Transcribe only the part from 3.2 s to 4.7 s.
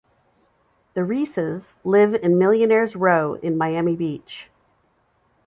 in Miami Beach.